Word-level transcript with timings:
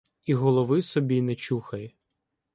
І 0.23 0.33
голови 0.33 0.81
собі 0.81 1.21
не 1.21 1.35
чухай... 1.35 1.95